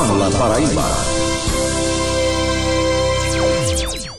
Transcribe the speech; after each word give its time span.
Fala 0.00 0.30
Paraíba. 0.30 0.82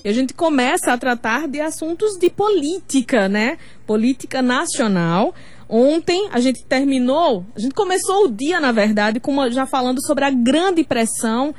E 0.06 0.10
a 0.10 0.14
gente 0.14 0.32
começa 0.32 0.94
a 0.94 0.98
tratar 0.98 1.48
de 1.48 1.60
assuntos 1.60 2.20
de 2.20 2.30
política, 2.30 3.28
né? 3.28 3.58
Política 3.88 4.44
nacional. 4.44 5.34
Ontem 5.68 6.30
a 6.32 6.40
gente 6.40 6.64
terminou, 6.66 7.48
a 7.56 7.60
gente 7.60 7.74
começou 7.74 8.26
o 8.26 8.32
dia, 8.32 8.60
na 8.60 8.72
verdade, 8.72 9.20
com 9.20 9.50
já 9.50 9.66
falando 9.66 10.06
sobre 10.06 10.24
a 10.24 10.30
grande 10.30 10.84
pressão 10.84 11.52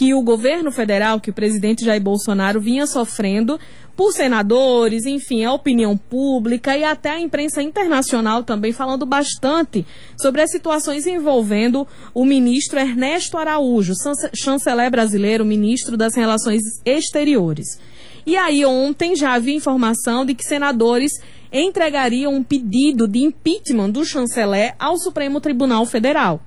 que 0.00 0.14
o 0.14 0.22
governo 0.22 0.72
federal, 0.72 1.20
que 1.20 1.28
o 1.28 1.34
presidente 1.34 1.84
Jair 1.84 2.00
Bolsonaro 2.00 2.58
vinha 2.58 2.86
sofrendo 2.86 3.60
por 3.94 4.12
senadores, 4.12 5.04
enfim, 5.04 5.44
a 5.44 5.52
opinião 5.52 5.94
pública 5.94 6.74
e 6.74 6.82
até 6.82 7.10
a 7.10 7.20
imprensa 7.20 7.62
internacional 7.62 8.42
também 8.42 8.72
falando 8.72 9.04
bastante 9.04 9.84
sobre 10.18 10.40
as 10.40 10.50
situações 10.50 11.06
envolvendo 11.06 11.86
o 12.14 12.24
ministro 12.24 12.78
Ernesto 12.78 13.36
Araújo, 13.36 13.92
chanceler 14.34 14.90
brasileiro, 14.90 15.44
ministro 15.44 15.98
das 15.98 16.14
Relações 16.14 16.62
Exteriores. 16.82 17.78
E 18.24 18.38
aí 18.38 18.64
ontem 18.64 19.14
já 19.14 19.34
havia 19.34 19.54
informação 19.54 20.24
de 20.24 20.34
que 20.34 20.44
senadores 20.44 21.12
entregariam 21.52 22.32
um 22.32 22.42
pedido 22.42 23.06
de 23.06 23.18
impeachment 23.18 23.90
do 23.90 24.02
chanceler 24.02 24.74
ao 24.78 24.96
Supremo 24.96 25.42
Tribunal 25.42 25.84
Federal. 25.84 26.40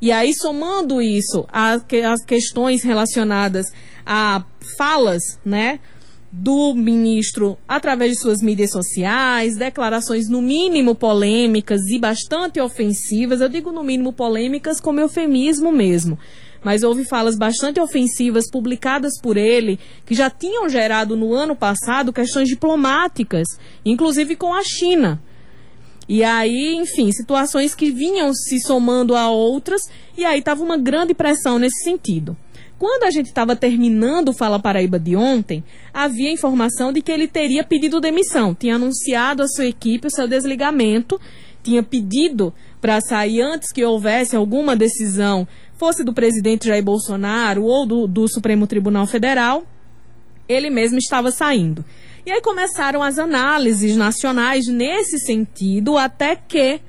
E 0.00 0.10
aí, 0.10 0.32
somando 0.32 1.02
isso 1.02 1.46
às 1.52 1.84
questões 2.26 2.82
relacionadas 2.82 3.66
a 4.06 4.44
falas, 4.78 5.38
né, 5.44 5.78
do 6.32 6.74
ministro 6.74 7.58
através 7.66 8.12
de 8.12 8.20
suas 8.20 8.40
mídias 8.40 8.70
sociais, 8.70 9.56
declarações 9.56 10.28
no 10.28 10.40
mínimo 10.40 10.94
polêmicas 10.94 11.80
e 11.88 11.98
bastante 11.98 12.60
ofensivas. 12.60 13.40
Eu 13.40 13.48
digo 13.48 13.72
no 13.72 13.82
mínimo 13.82 14.12
polêmicas 14.12 14.80
como 14.80 15.00
eufemismo 15.00 15.72
mesmo. 15.72 16.18
Mas 16.62 16.82
houve 16.82 17.04
falas 17.04 17.36
bastante 17.36 17.80
ofensivas 17.80 18.44
publicadas 18.50 19.18
por 19.20 19.36
ele, 19.36 19.78
que 20.04 20.14
já 20.14 20.28
tinham 20.28 20.68
gerado 20.68 21.16
no 21.16 21.32
ano 21.32 21.56
passado 21.56 22.12
questões 22.12 22.48
diplomáticas, 22.48 23.46
inclusive 23.84 24.36
com 24.36 24.52
a 24.54 24.62
China. 24.62 25.20
E 26.12 26.24
aí, 26.24 26.74
enfim, 26.74 27.12
situações 27.12 27.72
que 27.72 27.88
vinham 27.88 28.34
se 28.34 28.58
somando 28.58 29.14
a 29.14 29.30
outras, 29.30 29.80
e 30.18 30.24
aí 30.24 30.40
estava 30.40 30.60
uma 30.60 30.76
grande 30.76 31.14
pressão 31.14 31.56
nesse 31.56 31.84
sentido. 31.84 32.36
Quando 32.76 33.04
a 33.04 33.12
gente 33.12 33.26
estava 33.26 33.54
terminando 33.54 34.30
o 34.30 34.32
Fala 34.32 34.58
Paraíba 34.58 34.98
de 34.98 35.14
ontem, 35.14 35.62
havia 35.94 36.32
informação 36.32 36.92
de 36.92 37.00
que 37.00 37.12
ele 37.12 37.28
teria 37.28 37.62
pedido 37.62 38.00
demissão, 38.00 38.56
tinha 38.56 38.74
anunciado 38.74 39.40
à 39.44 39.46
sua 39.46 39.66
equipe 39.66 40.08
o 40.08 40.10
seu 40.10 40.26
desligamento, 40.26 41.20
tinha 41.62 41.80
pedido 41.80 42.52
para 42.80 43.00
sair 43.00 43.40
antes 43.40 43.70
que 43.70 43.84
houvesse 43.84 44.34
alguma 44.34 44.74
decisão, 44.74 45.46
fosse 45.78 46.02
do 46.02 46.12
presidente 46.12 46.66
Jair 46.66 46.82
Bolsonaro 46.82 47.62
ou 47.62 47.86
do, 47.86 48.08
do 48.08 48.26
Supremo 48.26 48.66
Tribunal 48.66 49.06
Federal, 49.06 49.62
ele 50.48 50.70
mesmo 50.70 50.98
estava 50.98 51.30
saindo. 51.30 51.84
E 52.24 52.30
aí 52.30 52.40
começaram 52.42 53.02
as 53.02 53.18
análises 53.18 53.96
nacionais 53.96 54.66
nesse 54.66 55.18
sentido, 55.18 55.96
até 55.96 56.36
que 56.36 56.80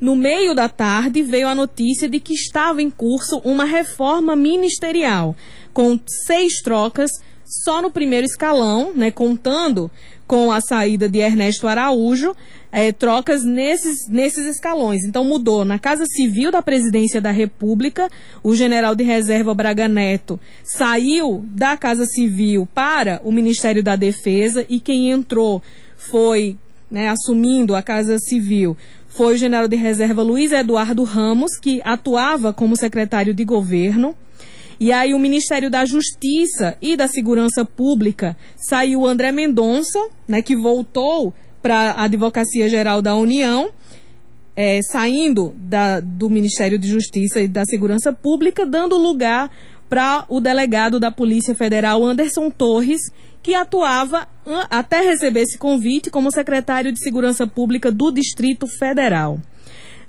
no 0.00 0.16
meio 0.16 0.54
da 0.54 0.68
tarde, 0.68 1.22
veio 1.22 1.48
a 1.48 1.54
notícia 1.54 2.08
de 2.08 2.20
que 2.20 2.34
estava 2.34 2.82
em 2.82 2.90
curso 2.90 3.40
uma 3.44 3.64
reforma 3.64 4.34
ministerial, 4.36 5.34
com 5.72 5.98
seis 6.26 6.60
trocas 6.62 7.10
só 7.44 7.82
no 7.82 7.90
primeiro 7.90 8.26
escalão, 8.26 8.92
né, 8.94 9.10
contando 9.10 9.90
com 10.26 10.50
a 10.50 10.60
saída 10.60 11.08
de 11.08 11.18
Ernesto 11.18 11.68
Araújo, 11.68 12.34
é, 12.72 12.90
trocas 12.90 13.44
nesses, 13.44 14.08
nesses 14.08 14.46
escalões. 14.46 15.04
Então 15.04 15.24
mudou 15.24 15.64
na 15.64 15.78
Casa 15.78 16.04
Civil 16.06 16.50
da 16.50 16.62
Presidência 16.62 17.20
da 17.20 17.30
República, 17.30 18.08
o 18.42 18.54
general 18.54 18.94
de 18.94 19.04
reserva 19.04 19.54
Braga 19.54 19.86
Neto 19.86 20.40
saiu 20.64 21.44
da 21.48 21.76
Casa 21.76 22.06
Civil 22.06 22.66
para 22.74 23.20
o 23.22 23.30
Ministério 23.30 23.82
da 23.82 23.96
Defesa 23.96 24.64
e 24.68 24.80
quem 24.80 25.10
entrou 25.10 25.62
foi, 25.96 26.56
né, 26.90 27.08
assumindo 27.08 27.76
a 27.76 27.82
Casa 27.82 28.18
Civil, 28.18 28.76
foi 29.14 29.34
o 29.34 29.38
general 29.38 29.68
de 29.68 29.76
reserva 29.76 30.24
Luiz 30.24 30.50
Eduardo 30.50 31.04
Ramos, 31.04 31.56
que 31.56 31.80
atuava 31.84 32.52
como 32.52 32.76
secretário 32.76 33.32
de 33.32 33.44
governo. 33.44 34.16
E 34.78 34.92
aí 34.92 35.14
o 35.14 35.18
Ministério 35.18 35.70
da 35.70 35.84
Justiça 35.84 36.76
e 36.80 36.96
da 36.96 37.08
Segurança 37.08 37.64
Pública 37.64 38.36
saiu 38.56 39.06
André 39.06 39.32
Mendonça, 39.32 39.98
né, 40.26 40.42
que 40.42 40.56
voltou 40.56 41.32
para 41.62 41.92
a 41.92 42.04
Advocacia 42.04 42.68
Geral 42.68 43.00
da 43.00 43.14
União, 43.16 43.70
é, 44.56 44.80
saindo 44.82 45.54
da, 45.56 46.00
do 46.00 46.28
Ministério 46.28 46.78
de 46.78 46.88
Justiça 46.88 47.40
e 47.40 47.48
da 47.48 47.64
Segurança 47.64 48.12
Pública, 48.12 48.66
dando 48.66 48.96
lugar 48.96 49.50
para 49.88 50.24
o 50.28 50.40
delegado 50.40 50.98
da 50.98 51.10
Polícia 51.10 51.54
Federal, 51.54 52.04
Anderson 52.04 52.50
Torres, 52.50 53.00
que 53.42 53.54
atuava 53.54 54.26
até 54.70 55.00
receber 55.00 55.42
esse 55.42 55.58
convite 55.58 56.10
como 56.10 56.30
secretário 56.30 56.92
de 56.92 57.02
Segurança 57.02 57.46
Pública 57.46 57.92
do 57.92 58.10
Distrito 58.10 58.66
Federal. 58.66 59.38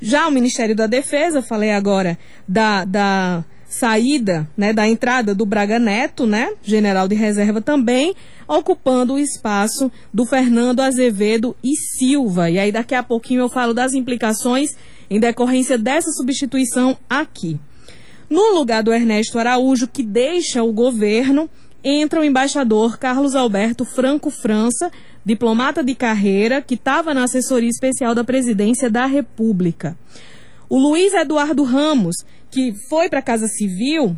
Já 0.02 0.28
o 0.28 0.32
Ministério 0.32 0.76
da 0.76 0.88
Defesa, 0.88 1.42
falei 1.42 1.72
agora 1.72 2.18
da, 2.48 2.86
da 2.86 3.44
saída, 3.80 4.48
né, 4.56 4.74
da 4.74 4.88
entrada 4.88 5.36
do 5.36 5.46
Braga 5.46 5.80
Neto, 5.80 6.26
né, 6.26 6.54
general 6.64 7.08
de 7.08 7.16
reserva 7.16 7.62
também, 7.62 8.16
ocupando 8.48 9.14
o 9.14 9.20
espaço 9.20 9.92
do 10.14 10.26
Fernando 10.26 10.82
Azevedo 10.82 11.56
e 11.64 11.76
Silva. 11.76 12.50
E 12.50 12.60
aí 12.60 12.72
daqui 12.72 12.96
a 12.96 13.04
pouquinho 13.04 13.42
eu 13.42 13.50
falo 13.50 13.74
das 13.74 13.94
implicações 13.94 14.72
em 15.10 15.20
decorrência 15.20 15.78
dessa 15.78 16.12
substituição 16.12 16.98
aqui. 17.10 17.60
No 18.30 18.54
lugar 18.54 18.82
do 18.82 18.94
Ernesto 18.94 19.38
Araújo, 19.38 19.88
que 19.88 20.02
deixa 20.04 20.64
o 20.64 20.74
governo, 20.74 21.50
entra 21.84 22.20
o 22.20 22.24
embaixador 22.24 22.98
Carlos 22.98 23.36
Alberto 23.36 23.86
Franco 23.86 24.32
França, 24.32 24.92
diplomata 25.24 25.84
de 25.84 25.94
carreira, 25.94 26.62
que 26.62 26.74
estava 26.74 27.14
na 27.14 27.24
assessoria 27.24 27.70
especial 27.70 28.16
da 28.16 28.24
presidência 28.24 28.90
da 28.90 29.06
República. 29.06 29.96
O 30.68 30.80
Luiz 30.80 31.14
Eduardo 31.14 31.64
Ramos, 31.64 32.16
que 32.56 32.74
foi 32.88 33.10
para 33.10 33.20
a 33.20 33.22
Casa 33.22 33.50
Civil, 33.50 34.16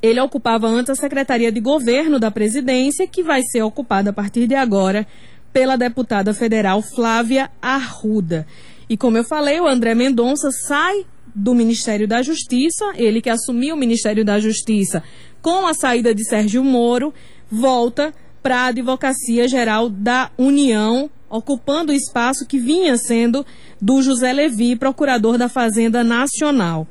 ele 0.00 0.20
ocupava 0.20 0.68
antes 0.68 0.90
a 0.90 0.94
Secretaria 0.94 1.50
de 1.50 1.58
Governo 1.58 2.20
da 2.20 2.30
Presidência, 2.30 3.04
que 3.04 3.20
vai 3.20 3.42
ser 3.42 3.62
ocupada 3.62 4.10
a 4.10 4.12
partir 4.12 4.46
de 4.46 4.54
agora 4.54 5.04
pela 5.52 5.74
deputada 5.74 6.32
federal 6.32 6.80
Flávia 6.80 7.50
Arruda. 7.60 8.46
E 8.88 8.96
como 8.96 9.18
eu 9.18 9.24
falei, 9.24 9.58
o 9.58 9.66
André 9.66 9.92
Mendonça 9.92 10.52
sai 10.52 11.04
do 11.34 11.52
Ministério 11.52 12.06
da 12.06 12.22
Justiça, 12.22 12.92
ele 12.94 13.20
que 13.20 13.28
assumiu 13.28 13.74
o 13.74 13.78
Ministério 13.78 14.24
da 14.24 14.38
Justiça 14.38 15.02
com 15.42 15.66
a 15.66 15.74
saída 15.74 16.14
de 16.14 16.24
Sérgio 16.28 16.62
Moro, 16.62 17.12
volta 17.50 18.14
para 18.40 18.58
a 18.58 18.66
Advocacia 18.66 19.48
Geral 19.48 19.88
da 19.88 20.30
União, 20.38 21.10
ocupando 21.28 21.90
o 21.90 21.94
espaço 21.94 22.46
que 22.46 22.60
vinha 22.60 22.96
sendo 22.96 23.44
do 23.82 24.00
José 24.00 24.32
Levi, 24.32 24.76
procurador 24.76 25.36
da 25.36 25.48
Fazenda 25.48 26.04
Nacional. 26.04 26.86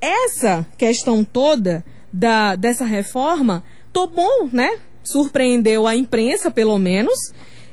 Essa 0.00 0.66
questão 0.76 1.24
toda 1.24 1.84
da, 2.12 2.56
dessa 2.56 2.84
reforma 2.84 3.62
tomou, 3.92 4.48
né? 4.52 4.78
Surpreendeu 5.04 5.86
a 5.86 5.96
imprensa, 5.96 6.50
pelo 6.50 6.78
menos. 6.78 7.18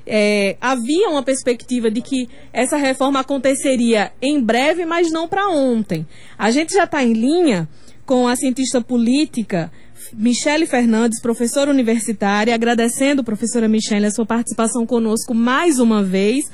É, 0.08 0.56
havia 0.62 1.10
uma 1.10 1.24
perspectiva 1.24 1.90
de 1.90 2.02
que 2.02 2.30
essa 2.54 2.78
reforma 2.78 3.20
aconteceria 3.20 4.12
em 4.22 4.40
breve, 4.40 4.86
mas 4.86 5.12
não 5.12 5.28
para 5.28 5.50
ontem. 5.50 6.06
A 6.38 6.52
gente 6.52 6.74
já 6.74 6.84
está 6.84 7.04
em 7.04 7.14
linha 7.14 7.68
com 8.06 8.28
a 8.28 8.36
cientista 8.36 8.82
política 8.82 9.72
Michele 10.14 10.68
Fernandes, 10.68 11.22
professora 11.22 11.72
universitária, 11.72 12.54
agradecendo, 12.54 13.24
professora 13.24 13.68
Michele, 13.68 14.06
a 14.06 14.12
sua 14.12 14.26
participação 14.26 14.86
conosco 14.86 15.34
mais 15.34 15.80
uma 15.80 16.04
vez. 16.04 16.46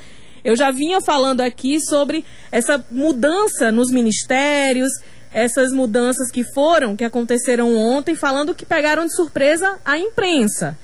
Eu 0.44 0.56
já 0.56 0.70
vinha 0.70 1.00
falando 1.00 1.40
aqui 1.40 1.78
sobre 1.80 2.24
essa 2.50 2.84
mudança 2.90 3.70
nos 3.70 3.90
ministérios, 3.90 4.90
essas 5.32 5.72
mudanças 5.72 6.30
que 6.30 6.44
foram, 6.44 6.96
que 6.96 7.04
aconteceram 7.04 7.74
ontem, 7.76 8.14
falando 8.14 8.54
que 8.54 8.66
pegaram 8.66 9.06
de 9.06 9.14
surpresa 9.14 9.78
a 9.84 9.98
imprensa. 9.98 10.76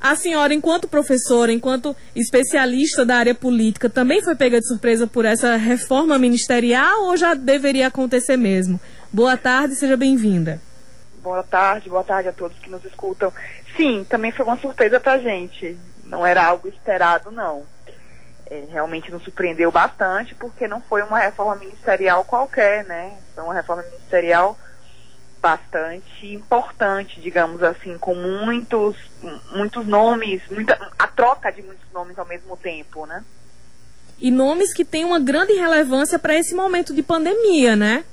A 0.00 0.14
senhora, 0.14 0.54
enquanto 0.54 0.86
professora, 0.86 1.52
enquanto 1.52 1.94
especialista 2.14 3.04
da 3.04 3.16
área 3.16 3.34
política, 3.34 3.90
também 3.90 4.22
foi 4.22 4.36
pega 4.36 4.60
de 4.60 4.66
surpresa 4.66 5.06
por 5.06 5.24
essa 5.24 5.56
reforma 5.56 6.16
ministerial 6.18 7.06
ou 7.06 7.16
já 7.16 7.34
deveria 7.34 7.88
acontecer 7.88 8.36
mesmo? 8.36 8.80
Boa 9.12 9.36
tarde, 9.36 9.74
seja 9.74 9.96
bem-vinda. 9.96 10.60
Boa 11.20 11.42
tarde, 11.42 11.88
boa 11.88 12.04
tarde 12.04 12.28
a 12.28 12.32
todos 12.32 12.58
que 12.58 12.70
nos 12.70 12.84
escutam. 12.84 13.32
Sim, 13.76 14.06
também 14.08 14.30
foi 14.30 14.46
uma 14.46 14.56
surpresa 14.56 15.00
pra 15.00 15.18
gente. 15.18 15.76
Não 16.04 16.24
era 16.24 16.44
algo 16.44 16.68
esperado, 16.68 17.32
não. 17.32 17.64
É, 18.50 18.64
realmente 18.70 19.10
nos 19.10 19.22
surpreendeu 19.22 19.70
bastante, 19.70 20.34
porque 20.34 20.66
não 20.66 20.80
foi 20.80 21.02
uma 21.02 21.18
reforma 21.18 21.56
ministerial 21.56 22.24
qualquer, 22.24 22.84
né? 22.86 23.18
Foi 23.34 23.44
uma 23.44 23.52
reforma 23.52 23.82
ministerial 23.82 24.56
bastante 25.40 26.26
importante, 26.26 27.20
digamos 27.20 27.62
assim, 27.62 27.96
com 27.98 28.14
muitos, 28.14 28.96
muitos 29.52 29.86
nomes, 29.86 30.42
muita, 30.50 30.74
a 30.98 31.06
troca 31.06 31.52
de 31.52 31.62
muitos 31.62 31.84
nomes 31.92 32.18
ao 32.18 32.26
mesmo 32.26 32.56
tempo, 32.56 33.06
né? 33.06 33.22
E 34.18 34.30
nomes 34.30 34.72
que 34.72 34.84
têm 34.84 35.04
uma 35.04 35.20
grande 35.20 35.52
relevância 35.52 36.18
para 36.18 36.34
esse 36.34 36.54
momento 36.54 36.94
de 36.94 37.02
pandemia, 37.02 37.76
né? 37.76 38.04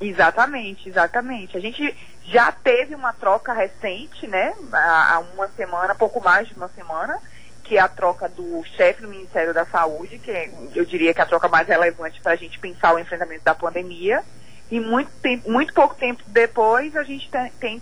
Exatamente, 0.00 0.88
exatamente. 0.88 1.56
A 1.56 1.60
gente 1.60 1.94
já 2.24 2.50
teve 2.50 2.94
uma 2.94 3.12
troca 3.12 3.52
recente, 3.52 4.26
né? 4.26 4.54
Há 4.72 5.22
uma 5.34 5.48
semana, 5.48 5.94
pouco 5.94 6.22
mais 6.22 6.48
de 6.48 6.54
uma 6.54 6.68
semana, 6.68 7.18
que 7.70 7.76
é 7.76 7.80
a 7.80 7.86
troca 7.86 8.28
do 8.28 8.64
chefe 8.76 9.00
do 9.00 9.06
Ministério 9.06 9.54
da 9.54 9.64
Saúde, 9.64 10.18
que 10.18 10.28
é, 10.28 10.50
eu 10.74 10.84
diria 10.84 11.14
que 11.14 11.20
é 11.20 11.22
a 11.22 11.26
troca 11.26 11.46
mais 11.46 11.68
relevante 11.68 12.20
para 12.20 12.32
a 12.32 12.36
gente 12.36 12.58
pensar 12.58 12.92
o 12.92 12.98
enfrentamento 12.98 13.44
da 13.44 13.54
pandemia. 13.54 14.24
E 14.68 14.80
muito, 14.80 15.08
tempo, 15.22 15.48
muito 15.48 15.72
pouco 15.72 15.94
tempo 15.94 16.20
depois, 16.26 16.96
a 16.96 17.04
gente 17.04 17.30
tem, 17.60 17.80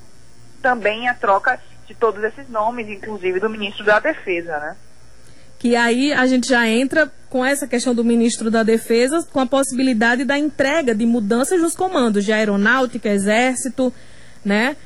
também 0.60 1.08
a 1.08 1.14
troca 1.14 1.58
de 1.86 1.94
todos 1.94 2.22
esses 2.22 2.50
nomes, 2.50 2.86
inclusive 2.86 3.40
do 3.40 3.48
ministro 3.48 3.82
da 3.82 3.98
Defesa, 3.98 4.58
né? 4.58 4.76
que 5.58 5.74
aí 5.74 6.12
a 6.12 6.26
gente 6.26 6.48
já 6.48 6.68
entra 6.68 7.10
com 7.30 7.42
essa 7.42 7.66
questão 7.66 7.94
do 7.94 8.04
ministro 8.04 8.50
da 8.50 8.62
Defesa, 8.62 9.26
com 9.32 9.40
a 9.40 9.46
possibilidade 9.46 10.22
da 10.22 10.38
entrega 10.38 10.94
de 10.94 11.06
mudanças 11.06 11.62
nos 11.62 11.74
comandos 11.74 12.26
de 12.26 12.32
aeronáutica, 12.32 13.08
exército, 13.08 13.92
né? 14.44 14.76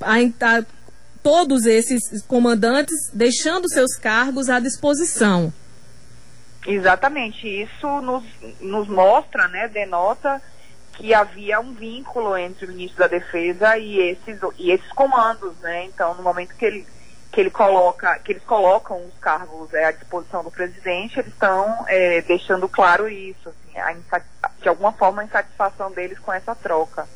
A, 0.00 0.16
a, 0.16 0.64
todos 1.22 1.66
esses 1.66 2.22
comandantes 2.26 2.96
deixando 3.12 3.68
seus 3.68 3.96
cargos 3.96 4.48
à 4.48 4.58
disposição. 4.58 5.52
Exatamente, 6.66 7.46
isso 7.46 8.00
nos, 8.00 8.24
nos 8.60 8.88
mostra, 8.88 9.48
né, 9.48 9.68
denota 9.68 10.42
que 10.94 11.14
havia 11.14 11.60
um 11.60 11.72
vínculo 11.72 12.36
entre 12.36 12.66
o 12.66 12.68
ministro 12.68 12.98
da 12.98 13.06
Defesa 13.06 13.78
e 13.78 13.98
esses, 13.98 14.40
e 14.58 14.72
esses 14.72 14.92
comandos, 14.92 15.56
né? 15.60 15.84
Então, 15.84 16.12
no 16.14 16.22
momento 16.22 16.54
que 16.56 16.64
ele 16.64 16.86
que 17.30 17.42
ele 17.42 17.50
coloca, 17.50 18.18
que 18.20 18.32
eles 18.32 18.42
colocam 18.42 18.96
os 19.06 19.18
cargos 19.20 19.72
é, 19.74 19.84
à 19.84 19.92
disposição 19.92 20.42
do 20.42 20.50
presidente, 20.50 21.20
eles 21.20 21.32
estão 21.32 21.84
é, 21.86 22.22
deixando 22.22 22.68
claro 22.68 23.08
isso, 23.08 23.50
assim, 23.50 23.78
a, 23.78 24.20
de 24.60 24.68
alguma 24.68 24.92
forma 24.92 25.22
a 25.22 25.24
insatisfação 25.24 25.92
deles 25.92 26.18
com 26.18 26.32
essa 26.32 26.54
troca. 26.54 27.06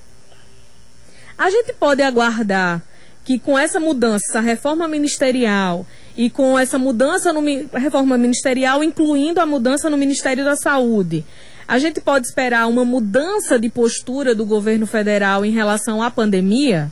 A 1.38 1.48
gente 1.50 1.72
pode 1.72 2.02
aguardar 2.02 2.82
que 3.24 3.38
com 3.38 3.58
essa 3.58 3.78
mudança, 3.78 4.24
essa 4.30 4.40
reforma 4.40 4.88
ministerial 4.88 5.86
e 6.16 6.28
com 6.28 6.58
essa 6.58 6.78
mudança 6.78 7.32
no 7.32 7.42
reforma 7.72 8.18
ministerial, 8.18 8.82
incluindo 8.82 9.40
a 9.40 9.46
mudança 9.46 9.88
no 9.88 9.96
Ministério 9.96 10.44
da 10.44 10.56
Saúde, 10.56 11.24
a 11.66 11.78
gente 11.78 12.00
pode 12.00 12.26
esperar 12.26 12.68
uma 12.68 12.84
mudança 12.84 13.58
de 13.58 13.68
postura 13.70 14.34
do 14.34 14.44
governo 14.44 14.86
federal 14.86 15.44
em 15.44 15.50
relação 15.50 16.02
à 16.02 16.10
pandemia? 16.10 16.90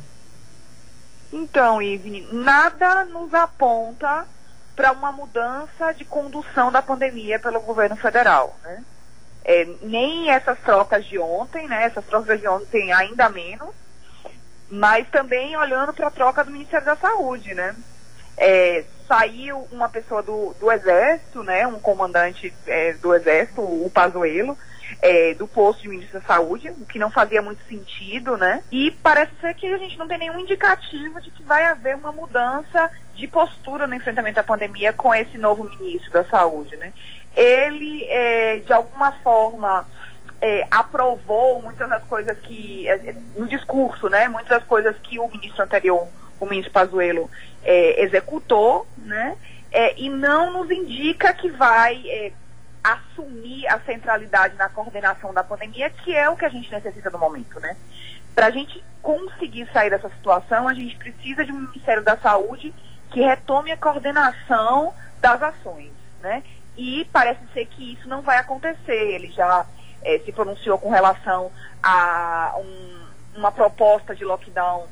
Então, 1.32 1.81
Ivne, 1.82 2.27
nada 2.32 3.05
nos 3.05 3.32
aponta 3.35 4.27
para 4.75 4.93
uma 4.93 5.12
mudança 5.12 5.93
de 5.93 6.05
condução 6.05 6.73
da 6.73 6.81
pandemia 6.81 7.38
pelo 7.38 7.61
governo 7.61 7.97
federal, 7.97 8.56
né? 8.62 8.82
É, 9.44 9.69
nem 9.82 10.31
essas 10.31 10.59
trocas 10.61 11.05
de 11.05 11.19
ontem, 11.19 11.69
né? 11.69 11.85
Essas 11.85 12.05
trocas 12.06 12.41
de 12.41 12.49
ontem 12.49 12.93
ainda 12.93 13.29
menos, 13.29 13.75
mas 14.70 15.08
também 15.08 15.56
olhando 15.56 15.93
para 15.93 16.06
a 16.06 16.11
troca 16.11 16.44
do 16.44 16.50
Ministério 16.50 16.87
da 16.87 16.96
Saúde, 16.96 17.55
né? 17.55 17.75
É, 18.37 18.84
saiu 19.06 19.67
uma 19.72 19.88
pessoa 19.88 20.22
do, 20.22 20.55
do 20.61 20.70
Exército, 20.70 21.43
né? 21.43 21.67
Um 21.67 21.81
comandante 21.81 22.55
é, 22.67 22.93
do 22.94 23.12
Exército, 23.12 23.61
o 23.61 23.90
Pazuello, 23.93 24.56
é, 25.02 25.34
do 25.34 25.46
posto 25.49 25.82
de 25.82 25.88
ministro 25.88 26.20
da 26.20 26.26
Saúde, 26.26 26.70
o 26.70 26.87
que 26.87 26.99
não 26.99 27.11
fazia 27.11 27.43
muito 27.43 27.62
sentido, 27.64 28.37
né? 28.37 28.62
E 28.70 28.90
parece 29.02 29.32
ser 29.40 29.55
que 29.55 29.67
a 29.67 29.78
gente 29.78 29.99
não 29.99 30.06
tem 30.06 30.19
nenhum 30.19 30.38
indicativo 30.38 31.20
de 31.20 31.31
que 31.31 31.43
vai 31.43 31.64
haver 31.64 31.96
uma 31.96 32.12
mudança 32.12 32.90
de 33.14 33.26
postura 33.26 33.87
no 33.87 33.94
enfrentamento 33.94 34.40
à 34.40 34.44
pandemia 34.44 34.93
com 34.93 35.14
esse 35.14 35.37
novo 35.37 35.64
ministro 35.64 36.12
da 36.12 36.25
Saúde, 36.25 36.76
né? 36.76 36.93
Ele, 37.37 38.05
é, 38.05 38.56
de 38.64 38.72
alguma 38.72 39.12
forma, 39.12 39.87
é, 40.41 40.67
aprovou 40.71 41.61
muitas 41.63 41.89
das 41.89 42.03
coisas 42.05 42.39
que, 42.39 42.89
é, 42.89 43.15
no 43.37 43.47
discurso, 43.47 44.09
né? 44.09 44.29
Muitas 44.29 44.59
das 44.59 44.65
coisas 44.65 44.97
que 44.99 45.19
o 45.19 45.29
ministro 45.29 45.63
anterior, 45.63 46.09
o 46.39 46.47
ministro 46.47 46.73
Pazuello, 46.73 47.31
é, 47.63 48.03
executou, 48.03 48.87
né? 48.99 49.37
É, 49.71 50.01
e 50.01 50.09
não 50.09 50.53
nos 50.53 50.71
indica 50.71 51.33
que 51.33 51.51
vai 51.51 52.03
é, 52.09 52.33
assumir 52.83 53.69
a 53.69 53.79
centralidade 53.81 54.57
na 54.57 54.69
coordenação 54.69 55.33
da 55.33 55.45
pandemia, 55.45 55.91
que 55.91 56.15
é 56.15 56.29
o 56.29 56.37
que 56.37 56.45
a 56.45 56.49
gente 56.49 56.71
necessita 56.73 57.11
no 57.11 57.19
momento, 57.19 57.61
né? 57.61 57.77
Para 58.35 58.47
a 58.47 58.51
gente 58.51 58.83
conseguir 59.03 59.69
sair 59.73 59.91
dessa 59.91 60.09
situação, 60.09 60.67
a 60.67 60.75
gente 60.75 60.97
precisa 60.97 61.45
de 61.45 61.53
um 61.53 61.61
Ministério 61.61 62.03
da 62.03 62.17
Saúde 62.17 62.73
que 63.11 63.21
retome 63.21 63.73
a 63.73 63.77
coordenação 63.77 64.95
das 65.21 65.43
ações, 65.43 65.93
né? 66.23 66.43
E 66.77 67.07
parece 67.13 67.41
ser 67.53 67.67
que 67.67 67.93
isso 67.93 68.09
não 68.09 68.23
vai 68.23 68.39
acontecer. 68.39 69.15
Ele 69.15 69.31
já 69.33 69.67
é, 70.02 70.19
se 70.20 70.32
pronunciou 70.32 70.79
com 70.79 70.91
relação 70.91 71.50
a 71.82 72.55
um, 72.58 73.38
uma 73.38 73.52
proposta 73.52 74.14
de 74.14 74.25
lockdown 74.25 74.87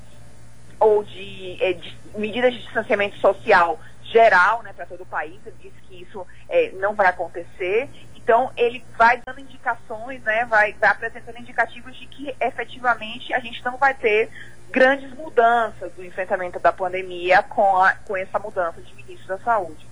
ou 0.81 1.03
de, 1.03 1.59
é, 1.61 1.73
de 1.73 1.97
medidas 2.17 2.53
de 2.53 2.63
distanciamento 2.63 3.17
social 3.19 3.79
geral 4.05 4.63
né, 4.63 4.73
para 4.73 4.87
todo 4.87 5.03
o 5.03 5.07
país. 5.07 5.39
Ele 5.45 5.57
disse 5.61 5.81
que 5.83 6.03
isso 6.03 6.27
é, 6.49 6.71
não 6.73 6.95
vai 6.95 7.09
acontecer. 7.09 7.89
Então, 8.17 8.51
ele 8.57 8.85
vai 8.97 9.21
dando 9.25 9.41
indicações, 9.41 10.23
né, 10.23 10.45
vai, 10.45 10.73
vai 10.75 10.91
apresentando 10.91 11.39
indicativos 11.39 11.97
de 11.97 12.07
que 12.07 12.35
efetivamente 12.41 13.33
a 13.33 13.41
gente 13.41 13.65
não 13.65 13.77
vai 13.77 13.95
ter 13.95 14.31
grandes 14.71 15.11
mudanças 15.15 15.93
do 15.95 16.05
enfrentamento 16.05 16.59
da 16.59 16.73
pandemia 16.73 17.43
com, 17.43 17.83
a, 17.83 17.95
com 17.95 18.17
essa 18.17 18.39
mudança 18.39 18.81
de 18.83 18.95
ministro 18.95 19.29
da 19.29 19.39
Saúde. 19.39 19.88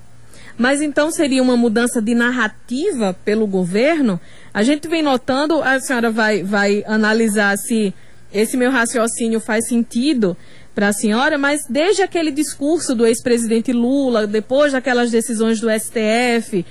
Mas 0.58 0.80
então 0.80 1.10
seria 1.10 1.42
uma 1.42 1.56
mudança 1.56 2.00
de 2.00 2.14
narrativa 2.14 3.16
pelo 3.24 3.46
governo? 3.46 4.20
A 4.52 4.62
gente 4.62 4.88
vem 4.88 5.02
notando, 5.02 5.62
a 5.62 5.78
senhora 5.80 6.10
vai, 6.10 6.42
vai 6.42 6.82
analisar 6.86 7.56
se 7.56 7.92
esse 8.32 8.56
meu 8.56 8.70
raciocínio 8.70 9.40
faz 9.40 9.68
sentido 9.68 10.36
para 10.74 10.88
a 10.88 10.92
senhora, 10.92 11.38
mas 11.38 11.62
desde 11.68 12.02
aquele 12.02 12.30
discurso 12.30 12.94
do 12.94 13.06
ex-presidente 13.06 13.72
Lula, 13.72 14.26
depois 14.26 14.72
daquelas 14.72 15.10
decisões 15.10 15.58
do 15.58 15.68
STF, 15.70 16.66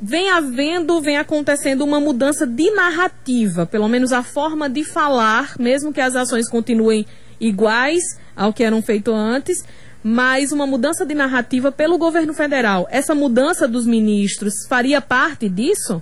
vem 0.00 0.30
havendo, 0.30 1.00
vem 1.00 1.16
acontecendo 1.16 1.82
uma 1.82 1.98
mudança 1.98 2.46
de 2.46 2.70
narrativa, 2.72 3.64
pelo 3.64 3.88
menos 3.88 4.12
a 4.12 4.22
forma 4.22 4.68
de 4.68 4.84
falar, 4.84 5.54
mesmo 5.58 5.92
que 5.92 6.00
as 6.00 6.14
ações 6.14 6.48
continuem 6.50 7.06
iguais 7.40 8.02
ao 8.34 8.52
que 8.52 8.62
eram 8.62 8.82
feitas 8.82 9.14
antes, 9.14 9.64
mas 10.08 10.52
uma 10.52 10.68
mudança 10.68 11.04
de 11.04 11.16
narrativa 11.16 11.72
pelo 11.72 11.98
governo 11.98 12.32
federal. 12.32 12.86
Essa 12.92 13.12
mudança 13.12 13.66
dos 13.66 13.84
ministros 13.84 14.64
faria 14.68 15.00
parte 15.00 15.48
disso? 15.48 16.00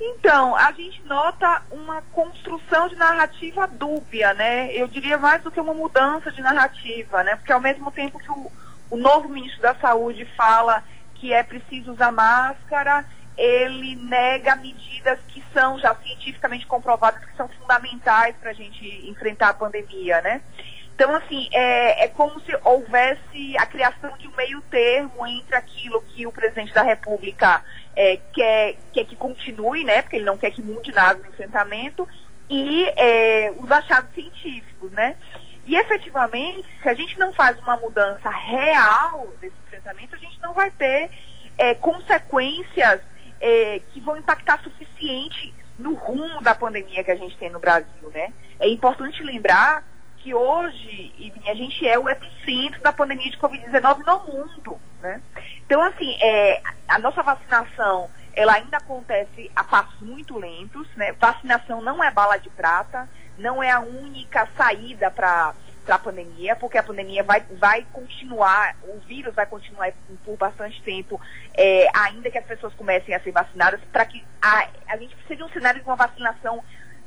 Então, 0.00 0.56
a 0.56 0.72
gente 0.72 1.00
nota 1.04 1.62
uma 1.70 2.02
construção 2.12 2.88
de 2.88 2.96
narrativa 2.96 3.68
dúbia, 3.68 4.34
né? 4.34 4.72
Eu 4.72 4.88
diria 4.88 5.16
mais 5.16 5.40
do 5.44 5.50
que 5.52 5.60
uma 5.60 5.72
mudança 5.72 6.32
de 6.32 6.42
narrativa, 6.42 7.22
né? 7.22 7.36
Porque 7.36 7.52
ao 7.52 7.60
mesmo 7.60 7.88
tempo 7.92 8.18
que 8.18 8.32
o, 8.32 8.50
o 8.90 8.96
novo 8.96 9.28
ministro 9.28 9.62
da 9.62 9.76
Saúde 9.76 10.24
fala 10.36 10.82
que 11.14 11.32
é 11.32 11.44
preciso 11.44 11.92
usar 11.92 12.10
máscara, 12.10 13.04
ele 13.38 13.94
nega 13.94 14.56
medidas 14.56 15.20
que 15.28 15.40
são 15.54 15.78
já 15.78 15.94
cientificamente 15.94 16.66
comprovadas 16.66 17.24
que 17.24 17.36
são 17.36 17.46
fundamentais 17.46 18.34
para 18.40 18.50
a 18.50 18.54
gente 18.54 19.08
enfrentar 19.08 19.50
a 19.50 19.54
pandemia, 19.54 20.20
né? 20.20 20.42
Então, 20.96 21.14
assim, 21.14 21.46
é, 21.52 22.04
é 22.04 22.08
como 22.08 22.40
se 22.40 22.58
houvesse 22.64 23.54
a 23.58 23.66
criação 23.66 24.16
de 24.16 24.26
um 24.26 24.34
meio 24.34 24.62
termo 24.62 25.26
entre 25.26 25.54
aquilo 25.54 26.00
que 26.00 26.26
o 26.26 26.32
presidente 26.32 26.72
da 26.72 26.80
República 26.80 27.62
é, 27.94 28.18
quer, 28.32 28.76
quer 28.94 29.04
que 29.04 29.14
continue, 29.14 29.84
né? 29.84 30.00
Porque 30.00 30.16
ele 30.16 30.24
não 30.24 30.38
quer 30.38 30.50
que 30.52 30.62
mude 30.62 30.90
nada 30.92 31.22
no 31.22 31.28
enfrentamento, 31.28 32.08
e 32.48 32.86
é, 32.96 33.52
os 33.58 33.70
achados 33.70 34.10
científicos, 34.14 34.90
né? 34.92 35.16
E 35.66 35.76
efetivamente, 35.76 36.66
se 36.80 36.88
a 36.88 36.94
gente 36.94 37.18
não 37.18 37.30
faz 37.34 37.58
uma 37.58 37.76
mudança 37.76 38.30
real 38.30 39.28
desse 39.38 39.56
enfrentamento, 39.66 40.14
a 40.14 40.18
gente 40.18 40.40
não 40.40 40.54
vai 40.54 40.70
ter 40.70 41.10
é, 41.58 41.74
consequências 41.74 43.02
é, 43.38 43.82
que 43.92 44.00
vão 44.00 44.16
impactar 44.16 44.62
suficiente 44.62 45.52
no 45.78 45.92
rumo 45.92 46.40
da 46.40 46.54
pandemia 46.54 47.04
que 47.04 47.10
a 47.10 47.16
gente 47.16 47.36
tem 47.36 47.50
no 47.50 47.60
Brasil, 47.60 48.10
né? 48.14 48.32
É 48.58 48.66
importante 48.66 49.22
lembrar 49.22 49.84
que 50.26 50.34
hoje 50.34 51.32
a 51.46 51.54
gente 51.54 51.86
é 51.86 51.96
o 51.96 52.08
epicentro 52.08 52.80
da 52.80 52.92
pandemia 52.92 53.30
de 53.30 53.38
Covid-19 53.38 53.98
no 54.04 54.18
mundo, 54.26 54.80
né? 55.00 55.22
Então, 55.64 55.80
assim, 55.80 56.18
é, 56.20 56.60
a 56.88 56.98
nossa 56.98 57.22
vacinação, 57.22 58.10
ela 58.34 58.54
ainda 58.54 58.78
acontece 58.78 59.48
a 59.54 59.62
passos 59.62 60.00
muito 60.00 60.36
lentos, 60.36 60.88
né? 60.96 61.12
Vacinação 61.12 61.80
não 61.80 62.02
é 62.02 62.10
bala 62.10 62.38
de 62.38 62.50
prata, 62.50 63.08
não 63.38 63.62
é 63.62 63.70
a 63.70 63.78
única 63.78 64.48
saída 64.56 65.12
para 65.12 65.54
a 65.86 65.98
pandemia, 66.00 66.56
porque 66.56 66.76
a 66.76 66.82
pandemia 66.82 67.22
vai, 67.22 67.42
vai 67.52 67.86
continuar, 67.92 68.74
o 68.82 68.98
vírus 69.06 69.32
vai 69.32 69.46
continuar 69.46 69.92
por 70.24 70.36
bastante 70.36 70.82
tempo, 70.82 71.20
é, 71.54 71.86
ainda 71.94 72.32
que 72.32 72.38
as 72.38 72.44
pessoas 72.44 72.74
comecem 72.74 73.14
a 73.14 73.20
ser 73.20 73.30
vacinadas, 73.30 73.80
para 73.92 74.04
que 74.04 74.24
a, 74.42 74.66
a 74.88 74.96
gente 74.96 75.14
precisa 75.14 75.36
de 75.36 75.44
um 75.44 75.48
cenário 75.50 75.80
de 75.80 75.86
uma 75.86 75.94
vacinação 75.94 76.64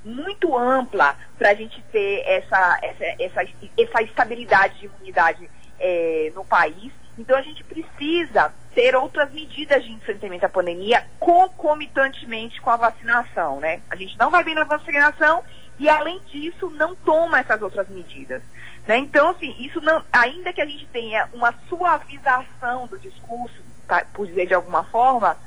muito 0.09 0.57
ampla 0.57 1.15
para 1.37 1.51
a 1.51 1.53
gente 1.53 1.81
ter 1.91 2.23
essa, 2.25 2.79
essa, 2.81 3.03
essa, 3.19 3.41
essa 3.77 4.01
estabilidade 4.03 4.79
de 4.79 4.85
imunidade 4.85 5.49
é, 5.79 6.31
no 6.35 6.43
país. 6.43 6.91
Então 7.17 7.37
a 7.37 7.41
gente 7.41 7.63
precisa 7.63 8.53
ter 8.73 8.95
outras 8.95 9.31
medidas 9.31 9.83
de 9.83 9.91
enfrentamento 9.91 10.45
à 10.45 10.49
pandemia 10.49 11.05
concomitantemente 11.19 12.61
com 12.61 12.69
a 12.69 12.77
vacinação, 12.77 13.59
né? 13.59 13.81
A 13.89 13.95
gente 13.95 14.17
não 14.17 14.29
vai 14.29 14.43
bem 14.43 14.55
na 14.55 14.63
vacinação 14.63 15.43
e 15.77 15.89
além 15.89 16.19
disso 16.27 16.69
não 16.71 16.95
toma 16.95 17.39
essas 17.39 17.61
outras 17.61 17.87
medidas. 17.89 18.41
Né? 18.87 18.97
Então, 18.97 19.29
assim, 19.29 19.55
isso 19.59 19.79
não, 19.81 20.03
ainda 20.11 20.51
que 20.51 20.61
a 20.61 20.65
gente 20.65 20.85
tenha 20.87 21.27
uma 21.33 21.53
suavização 21.67 22.87
do 22.87 22.97
discurso, 22.99 23.55
tá, 23.87 24.05
por 24.13 24.27
dizer 24.27 24.47
de 24.47 24.53
alguma 24.53 24.83
forma, 24.85 25.37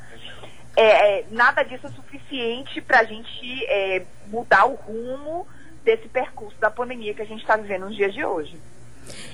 é, 0.77 1.21
é, 1.21 1.25
nada 1.31 1.63
disso 1.63 1.87
é 1.87 1.91
suficiente 1.91 2.81
para 2.81 3.01
a 3.01 3.05
gente 3.05 3.65
é, 3.67 4.03
mudar 4.29 4.67
o 4.67 4.75
rumo 4.75 5.47
desse 5.85 6.09
percurso 6.09 6.59
da 6.61 6.71
pandemia 6.71 7.15
que 7.15 7.23
a 7.23 7.27
gente 7.27 7.41
está 7.41 7.57
vivendo 7.57 7.87
nos 7.87 7.97
dias 7.97 8.15
de 8.15 8.25
hoje. 8.25 8.57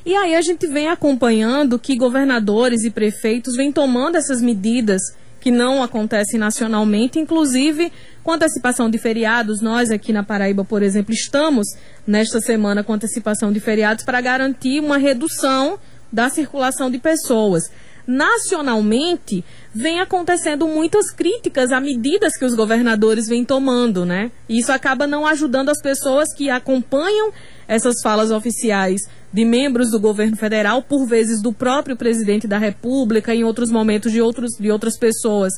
E 0.04 0.16
aí 0.16 0.34
a 0.34 0.40
gente 0.40 0.66
vem 0.66 0.88
acompanhando 0.88 1.78
que 1.78 1.96
governadores 1.96 2.82
e 2.84 2.90
prefeitos 2.90 3.54
vêm 3.56 3.70
tomando 3.70 4.16
essas 4.16 4.40
medidas 4.40 5.00
que 5.40 5.50
não 5.50 5.82
acontecem 5.82 6.40
nacionalmente, 6.40 7.18
inclusive 7.18 7.92
com 8.22 8.32
antecipação 8.32 8.90
de 8.90 8.98
feriados. 8.98 9.60
Nós 9.60 9.90
aqui 9.90 10.12
na 10.12 10.22
Paraíba, 10.22 10.64
por 10.64 10.82
exemplo, 10.82 11.12
estamos 11.12 11.66
nesta 12.06 12.40
semana 12.40 12.82
com 12.82 12.92
antecipação 12.92 13.52
de 13.52 13.60
feriados 13.60 14.04
para 14.04 14.20
garantir 14.20 14.80
uma 14.80 14.98
redução 14.98 15.78
da 16.12 16.28
circulação 16.28 16.90
de 16.90 16.98
pessoas. 16.98 17.70
Nacionalmente, 18.10 19.44
vem 19.74 20.00
acontecendo 20.00 20.66
muitas 20.66 21.10
críticas 21.10 21.70
a 21.70 21.78
medidas 21.78 22.38
que 22.38 22.44
os 22.46 22.54
governadores 22.54 23.28
vêm 23.28 23.44
tomando, 23.44 24.06
né? 24.06 24.32
E 24.48 24.58
isso 24.58 24.72
acaba 24.72 25.06
não 25.06 25.26
ajudando 25.26 25.68
as 25.68 25.82
pessoas 25.82 26.32
que 26.34 26.48
acompanham 26.48 27.30
essas 27.68 27.96
falas 28.02 28.30
oficiais 28.30 29.02
de 29.30 29.44
membros 29.44 29.90
do 29.90 30.00
governo 30.00 30.38
federal, 30.38 30.82
por 30.82 31.06
vezes 31.06 31.42
do 31.42 31.52
próprio 31.52 31.98
presidente 31.98 32.48
da 32.48 32.56
República, 32.56 33.34
em 33.34 33.44
outros 33.44 33.70
momentos 33.70 34.10
de, 34.10 34.22
outros, 34.22 34.52
de 34.58 34.70
outras 34.70 34.98
pessoas 34.98 35.52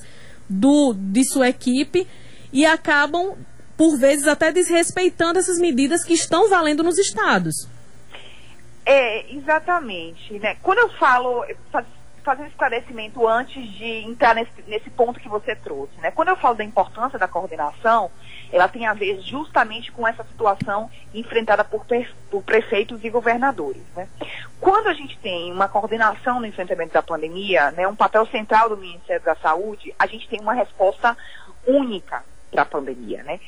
do, 0.49 0.93
de 0.93 1.23
sua 1.31 1.49
equipe, 1.51 2.05
e 2.53 2.67
acabam, 2.67 3.37
por 3.77 3.97
vezes, 3.97 4.27
até 4.27 4.51
desrespeitando 4.51 5.39
essas 5.39 5.61
medidas 5.61 6.03
que 6.03 6.15
estão 6.15 6.51
valendo 6.51 6.83
nos 6.83 6.99
estados. 6.99 7.69
É, 8.85 9.33
exatamente. 9.33 10.37
Né? 10.41 10.57
Quando 10.61 10.79
eu 10.79 10.89
falo, 10.99 11.45
fazer 12.23 12.43
um 12.43 12.47
esclarecimento 12.47 13.27
antes 13.27 13.67
de 13.73 13.85
entrar 13.85 14.35
nesse, 14.35 14.63
nesse 14.67 14.91
ponto 14.91 15.21
que 15.21 15.29
você 15.29 15.55
trouxe. 15.55 15.93
Né? 16.01 16.11
Quando 16.11 16.29
eu 16.29 16.37
falo 16.37 16.55
da 16.55 16.65
importância 16.65 17.19
da 17.19 17.29
coordenação, 17.29 18.11
ela 18.53 18.69
tem 18.69 18.87
a 18.87 18.95
ver 18.95 19.21
justamente 19.21 19.93
com 19.93 20.07
essa 20.07 20.25
situação 20.25 20.91
enfrentada 21.15 21.65
por, 21.65 21.87
por 22.31 22.43
prefeitos 22.43 23.03
e 23.05 23.11
governadores. 23.11 23.83
Né? 23.95 24.09
Quando 24.61 24.89
a 24.89 24.93
gente 24.93 25.19
tem 25.19 25.53
uma 25.53 25.69
coordenação 25.69 26.41
no 26.41 26.47
enfrentamento 26.47 26.95
da 26.95 27.03
pandemia, 27.03 27.71
né, 27.73 27.87
um 27.87 27.97
papel 27.97 28.27
central 28.27 28.69
do 28.69 28.77
Ministério 28.77 29.25
da 29.25 29.37
Saúde, 29.37 29.95
a 29.99 30.07
gente 30.07 30.29
tem 30.29 30.41
uma 30.41 30.55
resposta 30.55 31.17
única 31.67 32.25
para 32.51 32.63
a 32.63 32.67
pandemia. 32.67 33.23
Né? 33.23 33.41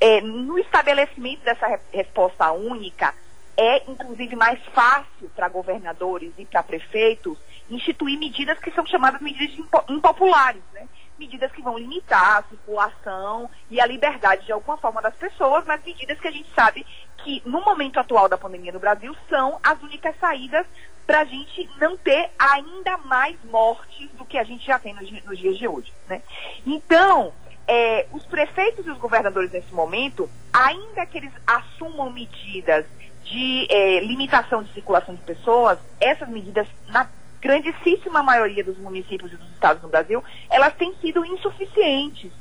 É, 0.00 0.20
no 0.20 0.58
estabelecimento 0.58 1.42
dessa 1.44 1.80
resposta 1.92 2.52
única, 2.52 3.14
é 3.56 3.82
inclusive 3.90 4.36
mais 4.36 4.60
fácil 4.74 5.30
para 5.34 5.48
governadores 5.48 6.32
e 6.38 6.44
para 6.44 6.62
prefeitos 6.62 7.38
instituir 7.70 8.18
medidas 8.18 8.58
que 8.58 8.70
são 8.70 8.86
chamadas 8.86 9.20
medidas 9.20 9.56
impopulares, 9.88 10.62
né? 10.72 10.86
medidas 11.18 11.50
que 11.52 11.62
vão 11.62 11.78
limitar 11.78 12.38
a 12.38 12.42
circulação 12.42 13.50
e 13.70 13.80
a 13.80 13.86
liberdade 13.86 14.44
de 14.44 14.52
alguma 14.52 14.76
forma 14.76 15.00
das 15.00 15.14
pessoas, 15.14 15.64
mas 15.66 15.82
medidas 15.84 16.20
que 16.20 16.28
a 16.28 16.32
gente 16.32 16.48
sabe 16.54 16.86
que 17.18 17.42
no 17.44 17.64
momento 17.64 17.98
atual 17.98 18.28
da 18.28 18.36
pandemia 18.36 18.72
no 18.72 18.78
Brasil 18.78 19.16
são 19.28 19.58
as 19.62 19.80
únicas 19.82 20.14
saídas 20.18 20.66
para 21.06 21.20
a 21.20 21.24
gente 21.24 21.68
não 21.80 21.96
ter 21.96 22.30
ainda 22.38 22.98
mais 22.98 23.36
mortes 23.44 24.10
do 24.12 24.24
que 24.24 24.36
a 24.36 24.44
gente 24.44 24.66
já 24.66 24.78
tem 24.78 24.92
nos, 24.94 25.10
nos 25.24 25.38
dias 25.38 25.56
de 25.56 25.66
hoje. 25.66 25.92
Né? 26.08 26.20
Então, 26.66 27.32
é, 27.66 28.06
os 28.12 28.24
prefeitos 28.26 28.86
e 28.86 28.90
os 28.90 28.98
governadores 28.98 29.50
nesse 29.52 29.72
momento, 29.72 30.28
ainda 30.52 31.06
que 31.06 31.18
eles 31.18 31.32
assumam 31.46 32.10
medidas 32.10 32.84
de 33.24 33.66
é, 33.70 34.00
limitação 34.00 34.62
de 34.62 34.72
circulação 34.72 35.14
de 35.14 35.22
pessoas, 35.22 35.78
essas 36.00 36.28
medidas, 36.28 36.68
na 36.88 37.08
grandíssima 37.40 38.22
maioria 38.22 38.64
dos 38.64 38.78
municípios 38.78 39.32
e 39.32 39.36
dos 39.36 39.50
estados 39.52 39.82
no 39.82 39.88
Brasil, 39.88 40.22
elas 40.50 40.74
têm 40.74 40.94
sido 41.00 41.24
insuficientes. 41.24 42.32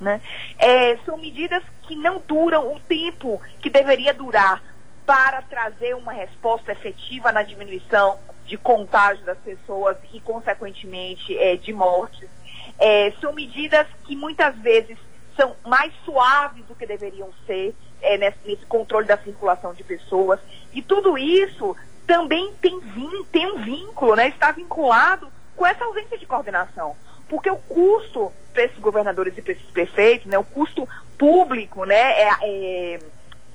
Né? 0.00 0.20
É, 0.58 0.96
são 1.04 1.16
medidas 1.16 1.62
que 1.82 1.94
não 1.94 2.20
duram 2.26 2.74
o 2.74 2.80
tempo 2.80 3.40
que 3.60 3.70
deveria 3.70 4.12
durar 4.12 4.62
para 5.06 5.42
trazer 5.42 5.94
uma 5.94 6.12
resposta 6.12 6.72
efetiva 6.72 7.30
na 7.30 7.42
diminuição 7.42 8.18
de 8.46 8.56
contágio 8.56 9.24
das 9.24 9.38
pessoas 9.38 9.96
e, 10.12 10.20
consequentemente, 10.20 11.36
é, 11.38 11.56
de 11.56 11.72
mortes. 11.72 12.28
É, 12.78 13.12
são 13.20 13.32
medidas 13.32 13.86
que 14.04 14.16
muitas 14.16 14.54
vezes 14.56 14.98
são 15.36 15.54
mais 15.64 15.92
suaves 16.04 16.64
do 16.66 16.74
que 16.74 16.86
deveriam 16.86 17.30
ser 17.46 17.74
é, 18.00 18.16
nesse, 18.18 18.38
nesse, 18.44 18.66
controle 18.66 19.06
da 19.06 19.16
circulação 19.18 19.74
de 19.74 19.82
pessoas. 19.82 20.40
E 20.72 20.82
tudo 20.82 21.16
isso 21.18 21.76
também 22.06 22.52
tem, 22.60 22.80
tem 23.32 23.52
um 23.52 23.62
vínculo, 23.62 24.14
né, 24.16 24.28
está 24.28 24.50
vinculado 24.52 25.28
com 25.56 25.66
essa 25.66 25.84
ausência 25.84 26.18
de 26.18 26.26
coordenação. 26.26 26.96
Porque 27.28 27.50
o 27.50 27.56
custo 27.56 28.32
para 28.52 28.64
esses 28.64 28.78
governadores 28.78 29.36
e 29.36 29.42
para 29.42 29.52
esses 29.52 29.70
prefeitos, 29.70 30.26
né, 30.26 30.38
o 30.38 30.44
custo 30.44 30.88
público, 31.18 31.84
né, 31.84 31.96
é, 31.96 32.30
é, 32.42 32.98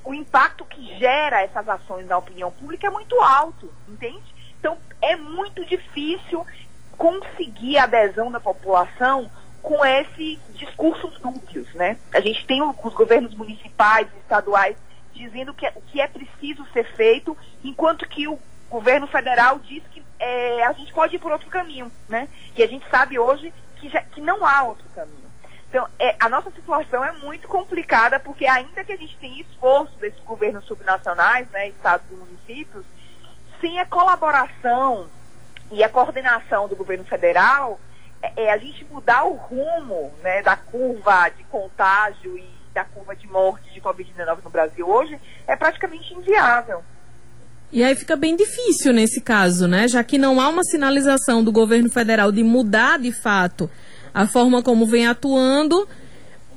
o 0.04 0.14
impacto 0.14 0.66
que 0.66 0.98
gera 0.98 1.42
essas 1.42 1.68
ações 1.68 2.08
na 2.08 2.18
opinião 2.18 2.52
pública 2.52 2.88
é 2.88 2.90
muito 2.90 3.20
alto, 3.22 3.72
entende? 3.88 4.36
Então, 4.60 4.78
é 5.02 5.16
muito 5.16 5.64
difícil 5.66 6.46
conseguir 6.98 7.78
a 7.78 7.84
adesão 7.84 8.30
da 8.30 8.40
população 8.40 9.30
com 9.62 9.86
esses 9.86 10.40
discursos 10.54 11.18
dúbios, 11.20 11.74
né? 11.74 11.98
A 12.14 12.20
gente 12.20 12.46
tem 12.46 12.62
os 12.62 12.94
governos 12.94 13.34
municipais 13.36 14.08
estaduais 14.22 14.76
dizendo 15.20 15.54
que, 15.54 15.68
o 15.68 15.82
que 15.82 16.00
é 16.00 16.08
preciso 16.08 16.66
ser 16.72 16.86
feito, 16.96 17.38
enquanto 17.64 18.08
que 18.08 18.28
o 18.28 18.40
governo 18.70 19.06
federal 19.08 19.60
diz 19.60 19.84
que 19.92 20.02
é, 20.18 20.64
a 20.66 20.72
gente 20.72 20.94
pode 20.94 21.16
ir 21.16 21.20
por 21.20 21.32
outro 21.32 21.50
caminho, 21.50 21.92
né? 22.08 22.30
E 22.56 22.64
a 22.64 22.68
gente 22.68 22.88
sabe 22.90 23.20
hoje 23.20 23.54
que, 23.76 23.90
já, 23.90 24.02
que 24.02 24.22
não 24.22 24.46
há 24.46 24.64
outro 24.64 24.88
caminho. 24.96 25.30
Então, 25.70 25.88
é, 26.00 26.16
a 26.20 26.30
nossa 26.30 26.50
situação 26.52 27.04
é 27.04 27.12
muito 27.12 27.48
complicada, 27.48 28.20
porque 28.20 28.46
ainda 28.46 28.84
que 28.84 28.94
a 28.94 28.98
gente 28.98 29.16
tenha 29.18 29.42
esforço 29.42 29.96
desses 30.00 30.20
governos 30.22 30.66
subnacionais, 30.66 31.48
né, 31.52 31.68
estados 31.68 32.10
e 32.10 32.16
municípios, 32.16 32.86
sem 33.60 33.80
a 33.80 33.86
colaboração 33.86 35.08
e 35.72 35.84
a 35.84 35.90
coordenação 35.90 36.68
do 36.68 36.76
governo 36.76 37.04
federal, 37.04 37.80
é, 38.22 38.46
é 38.46 38.52
a 38.52 38.58
gente 38.58 38.86
mudar 38.86 39.26
o 39.26 39.34
rumo 39.34 40.14
né, 40.22 40.42
da 40.42 40.56
curva 40.56 41.30
de 41.30 41.44
contágio 41.46 42.38
e 42.38 42.59
da 42.74 42.84
curva 42.84 43.16
de 43.16 43.28
morte 43.28 43.74
de 43.74 43.82
Covid-19 43.82 44.44
no 44.44 44.50
Brasil 44.50 44.88
hoje 44.88 45.20
é 45.48 45.56
praticamente 45.56 46.14
inviável. 46.14 46.84
E 47.72 47.84
aí 47.84 47.96
fica 47.96 48.16
bem 48.16 48.36
difícil 48.36 48.92
nesse 48.92 49.22
caso, 49.22 49.68
né? 49.68 49.88
Já 49.88 50.04
que 50.04 50.18
não 50.18 50.42
há 50.42 50.50
uma 50.50 50.64
sinalização 50.64 51.44
do 51.44 51.52
governo 51.52 51.90
federal 51.90 52.32
de 52.32 52.44
mudar 52.44 52.98
de 52.98 53.12
fato 53.12 53.70
a 54.14 54.26
forma 54.26 54.64
como 54.64 54.88
vem 54.88 55.08
atuando, 55.08 55.88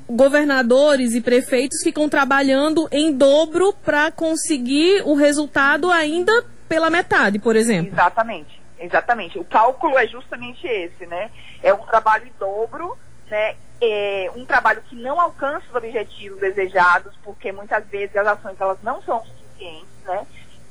governadores 0.09 1.15
e 1.15 1.21
prefeitos 1.21 1.83
ficam 1.83 2.09
trabalhando 2.09 2.89
em 2.91 3.13
dobro 3.13 3.73
para 3.85 4.11
conseguir 4.11 5.03
o 5.05 5.15
resultado 5.15 5.91
ainda 5.91 6.33
pela 6.69 6.89
metade, 6.89 7.39
por 7.39 7.57
exemplo. 7.57 7.93
Exatamente, 7.93 8.61
exatamente. 8.79 9.39
O 9.39 9.45
cálculo 9.45 9.99
é 9.99 10.07
justamente 10.07 10.67
esse, 10.67 11.07
né? 11.07 11.31
É 11.63 11.75
um 11.75 11.85
trabalho 11.85 12.27
em 12.27 12.33
dobro, 12.39 12.97
né? 13.31 13.55
É, 13.83 14.31
um 14.37 14.47
trabalho 14.47 14.81
que 14.83 14.95
não 14.95 15.21
alcança 15.21 15.67
os 15.69 15.75
objetivos 15.75 16.39
desejados, 16.39 17.13
porque 17.25 17.51
muitas 17.51 17.85
vezes 17.89 18.17
as 18.17 18.27
ações 18.29 18.61
elas 18.61 18.79
não 18.81 19.03
são 19.03 19.25
suficientes, 19.25 20.05
né? 20.05 20.25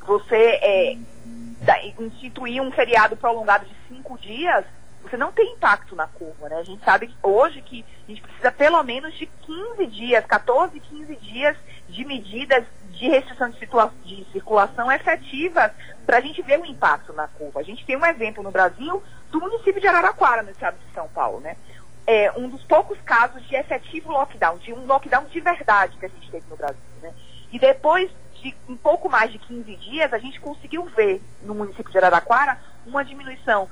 Você 0.08 0.36
é, 0.36 0.98
instituir 2.00 2.62
um 2.62 2.72
feriado 2.72 3.18
prolongado 3.18 3.66
de 3.66 3.76
cinco 3.90 4.18
dias, 4.18 4.64
você 5.04 5.18
não 5.18 5.32
tem 5.32 5.54
impacto 5.54 5.94
na 5.94 6.08
curva, 6.08 6.48
né? 6.48 6.56
A 6.56 6.64
gente 6.64 6.84
sabe 6.86 7.14
hoje 7.22 7.62
que 7.62 7.84
a 8.08 8.12
gente 8.12 8.22
precisa 8.22 8.52
pelo 8.52 8.82
menos 8.82 9.14
de 9.16 9.26
15 9.26 9.88
dias, 9.88 10.26
14, 10.26 10.80
15 10.80 11.16
dias 11.18 11.58
de 11.90 12.06
medidas 12.06 12.64
de 12.92 13.10
restrição 13.10 13.50
de, 13.50 13.60
de 14.06 14.32
circulação 14.32 14.90
efetivas 14.90 15.72
para 16.06 16.18
a 16.18 16.22
gente 16.22 16.42
ver 16.42 16.60
o 16.60 16.66
impacto 16.66 17.12
na 17.12 17.28
curva. 17.28 17.60
A 17.60 17.64
gente 17.64 17.86
tem 17.86 17.98
um 17.98 18.06
exemplo 18.06 18.42
no 18.42 18.52
Brasil 18.52 19.04
do 19.32 19.40
município 19.40 19.82
de 19.82 19.88
Araraquara, 19.88 20.44
no 20.44 20.52
estado 20.52 20.78
de 20.78 20.94
São 20.94 21.10
Paulo, 21.10 21.42
né? 21.42 21.58
É, 22.12 22.30
um 22.36 22.50
dos 22.50 22.62
poucos 22.64 23.00
casos 23.06 23.42
de 23.48 23.56
efetivo 23.56 24.12
lockdown, 24.12 24.58
de 24.58 24.74
um 24.74 24.86
lockdown 24.86 25.24
de 25.26 25.40
verdade 25.40 25.96
que 25.98 26.06
a 26.06 26.10
gente 26.10 26.30
teve 26.30 26.46
no 26.50 26.58
Brasil. 26.58 26.82
Né? 27.02 27.14
E 27.54 27.58
depois 27.58 28.12
de 28.34 28.54
um 28.68 28.76
pouco 28.76 29.10
mais 29.10 29.32
de 29.32 29.40
15 29.40 29.76
dias, 29.78 30.12
a 30.12 30.18
gente 30.18 30.38
conseguiu 30.42 30.84
ver 30.88 31.22
no 31.42 31.56
município 31.56 31.90
de 31.90 31.98
Araraquara 31.98 32.60
uma 32.86 33.06
diminuição 33.06 33.70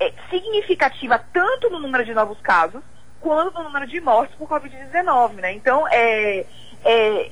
é, 0.00 0.12
significativa 0.28 1.24
tanto 1.32 1.70
no 1.70 1.78
número 1.78 2.04
de 2.04 2.12
novos 2.12 2.40
casos 2.40 2.82
quanto 3.20 3.54
no 3.54 3.62
número 3.62 3.86
de 3.86 4.00
mortes 4.00 4.34
por 4.34 4.48
Covid-19. 4.48 5.34
Né? 5.34 5.52
Então, 5.52 5.86
é, 5.86 6.44
é, 6.84 7.30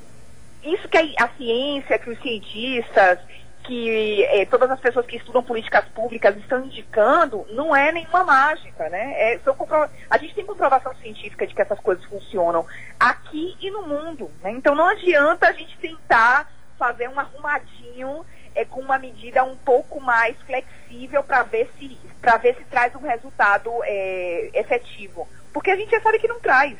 isso 0.62 0.88
que 0.88 0.96
a, 0.96 1.24
a 1.24 1.28
ciência, 1.30 1.98
que 1.98 2.10
os 2.10 2.20
cientistas 2.20 3.18
que 3.64 4.22
é, 4.24 4.44
todas 4.44 4.70
as 4.70 4.78
pessoas 4.78 5.06
que 5.06 5.16
estudam 5.16 5.42
políticas 5.42 5.86
públicas 5.88 6.36
estão 6.36 6.64
indicando, 6.64 7.46
não 7.50 7.74
é 7.74 7.90
nenhuma 7.90 8.22
mágica, 8.22 8.88
né? 8.90 9.14
É, 9.16 9.40
a 10.10 10.18
gente 10.18 10.34
tem 10.34 10.44
comprovação 10.44 10.94
científica 10.96 11.46
de 11.46 11.54
que 11.54 11.62
essas 11.62 11.80
coisas 11.80 12.04
funcionam 12.04 12.66
aqui 13.00 13.56
e 13.60 13.70
no 13.70 13.82
mundo, 13.82 14.30
né? 14.42 14.50
Então 14.50 14.74
não 14.74 14.86
adianta 14.86 15.48
a 15.48 15.52
gente 15.52 15.78
tentar 15.78 16.52
fazer 16.78 17.08
um 17.08 17.18
arrumadinho 17.18 18.24
é, 18.54 18.66
com 18.66 18.80
uma 18.80 18.98
medida 18.98 19.42
um 19.42 19.56
pouco 19.56 19.98
mais 19.98 20.36
flexível 20.42 21.22
para 21.22 21.42
ver 21.42 21.70
se 21.78 21.98
para 22.20 22.36
ver 22.36 22.54
se 22.56 22.64
traz 22.64 22.94
um 22.94 23.00
resultado 23.00 23.70
é, 23.84 24.50
efetivo, 24.54 25.26
porque 25.52 25.70
a 25.70 25.76
gente 25.76 25.90
já 25.90 26.00
sabe 26.00 26.18
que 26.18 26.28
não 26.28 26.40
traz. 26.40 26.76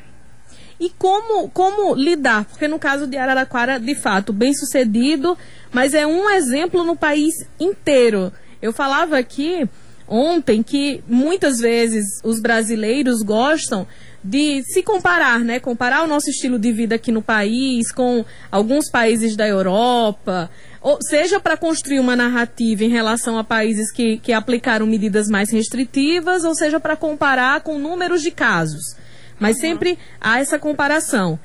E 0.79 0.89
como, 0.89 1.49
como 1.49 1.95
lidar? 1.95 2.45
Porque 2.45 2.67
no 2.67 2.77
caso 2.77 3.07
de 3.07 3.17
Araraquara, 3.17 3.79
de 3.79 3.95
fato, 3.95 4.33
bem 4.33 4.53
sucedido, 4.53 5.37
mas 5.71 5.93
é 5.93 6.05
um 6.05 6.29
exemplo 6.29 6.83
no 6.83 6.95
país 6.95 7.33
inteiro. 7.59 8.31
Eu 8.61 8.73
falava 8.73 9.17
aqui 9.17 9.67
ontem 10.07 10.61
que 10.61 11.03
muitas 11.07 11.57
vezes 11.59 12.05
os 12.23 12.39
brasileiros 12.39 13.21
gostam 13.21 13.87
de 14.23 14.63
se 14.63 14.81
comparar, 14.81 15.39
né? 15.39 15.59
Comparar 15.59 16.03
o 16.03 16.07
nosso 16.07 16.29
estilo 16.29 16.57
de 16.57 16.71
vida 16.71 16.95
aqui 16.95 17.11
no 17.11 17.21
país 17.21 17.91
com 17.91 18.25
alguns 18.51 18.89
países 18.89 19.35
da 19.35 19.47
Europa, 19.47 20.49
ou 20.81 20.97
seja 21.01 21.39
para 21.39 21.55
construir 21.55 21.99
uma 21.99 22.15
narrativa 22.15 22.83
em 22.83 22.89
relação 22.89 23.37
a 23.37 23.43
países 23.43 23.91
que, 23.91 24.17
que 24.17 24.33
aplicaram 24.33 24.87
medidas 24.87 25.27
mais 25.27 25.51
restritivas, 25.51 26.43
ou 26.43 26.55
seja 26.55 26.79
para 26.79 26.95
comparar 26.95 27.61
com 27.61 27.77
números 27.77 28.21
de 28.21 28.31
casos. 28.31 28.95
Mas 29.39 29.59
sempre 29.59 29.97
há 30.19 30.39
essa 30.39 30.57
comparação. 30.57 31.39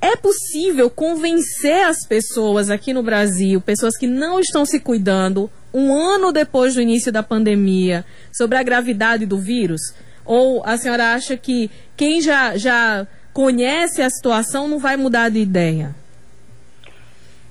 É 0.00 0.14
possível 0.14 0.90
convencer 0.90 1.86
as 1.86 2.06
pessoas 2.06 2.70
aqui 2.70 2.92
no 2.92 3.02
Brasil, 3.02 3.60
pessoas 3.60 3.96
que 3.96 4.06
não 4.06 4.38
estão 4.38 4.64
se 4.64 4.78
cuidando, 4.78 5.50
um 5.72 5.92
ano 5.92 6.32
depois 6.32 6.74
do 6.74 6.80
início 6.80 7.10
da 7.10 7.22
pandemia, 7.22 8.04
sobre 8.32 8.58
a 8.58 8.62
gravidade 8.62 9.24
do 9.26 9.38
vírus? 9.38 9.80
Ou 10.24 10.62
a 10.64 10.76
senhora 10.76 11.14
acha 11.14 11.36
que 11.36 11.70
quem 11.96 12.20
já, 12.20 12.56
já 12.56 13.06
conhece 13.32 14.02
a 14.02 14.10
situação 14.10 14.68
não 14.68 14.78
vai 14.78 14.96
mudar 14.96 15.30
de 15.30 15.38
ideia? 15.38 15.94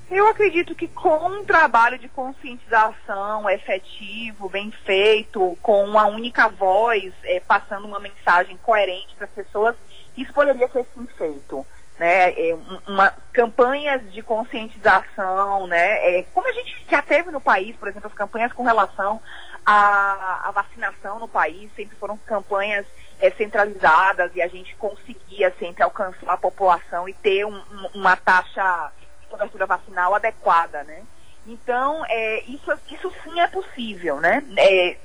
Eu 0.10 0.28
acredito 0.28 0.76
que 0.76 0.88
com 0.88 1.28
um 1.28 1.44
trabalho 1.44 1.98
de 1.98 2.08
conscientização 2.08 3.50
efetivo, 3.50 4.48
bem 4.48 4.70
feito, 4.86 5.58
com 5.64 5.84
uma 5.84 6.06
única 6.06 6.48
voz, 6.48 7.12
é, 7.24 7.40
passando 7.40 7.88
uma 7.88 8.00
mensagem 8.00 8.56
coerente 8.58 9.16
para 9.16 9.26
as 9.26 9.32
pessoas, 9.32 9.76
isso 10.16 10.32
poderia 10.32 10.68
ser 10.70 10.86
sim 10.94 11.08
feito. 11.18 11.66
Né, 11.98 12.32
é, 12.32 12.58
uma, 12.86 13.14
campanhas 13.32 14.12
de 14.12 14.22
conscientização, 14.22 15.66
né, 15.66 16.20
é, 16.20 16.24
como 16.34 16.46
a 16.46 16.52
gente 16.52 16.86
já 16.90 17.02
teve 17.02 17.32
no 17.32 17.40
país, 17.40 17.74
por 17.78 17.88
exemplo, 17.88 18.10
as 18.10 18.14
campanhas 18.14 18.52
com 18.52 18.64
relação 18.64 19.22
à, 19.66 20.50
à 20.50 20.52
vacinação 20.52 21.20
no 21.20 21.28
país, 21.28 21.72
sempre 21.74 21.96
foram 21.96 22.18
campanhas 22.18 22.86
é, 23.22 23.32
centralizadas 23.32 24.30
e 24.36 24.42
a 24.42 24.48
gente 24.50 24.76
conseguia 24.76 25.54
sempre 25.58 25.84
alcançar 25.84 26.34
a 26.34 26.38
população 26.38 27.08
e 27.08 27.14
ter 27.14 27.46
um, 27.46 27.64
uma 27.94 28.18
taxa 28.18 28.92
cobertura 29.36 29.65
vacinal 29.65 30.15
adequada, 30.15 30.84
né? 30.84 31.04
Então, 31.46 32.04
é, 32.08 32.44
isso, 32.48 32.72
isso 32.89 33.13
sim 33.24 33.39
é 33.39 33.48
possível, 33.48 34.20
né? 34.20 34.44
É, 34.58 34.98